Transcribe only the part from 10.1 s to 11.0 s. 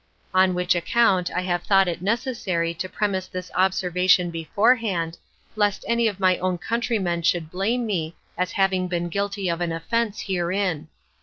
herein.